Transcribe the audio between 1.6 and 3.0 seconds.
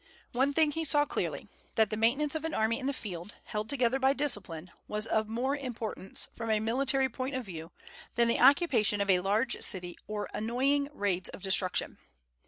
that the maintenance of an army in the